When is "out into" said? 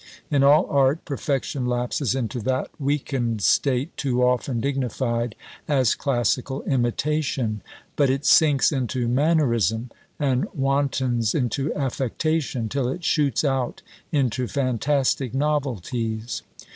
13.43-14.47